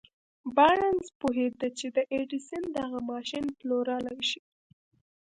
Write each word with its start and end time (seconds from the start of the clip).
بارنس 0.55 1.05
پوهېده 1.19 1.67
چې 1.79 1.87
د 1.95 1.97
ايډېسن 2.13 2.63
دغه 2.77 2.99
ماشين 3.11 3.45
پلورلای 3.59 4.19
شي. 4.29 4.41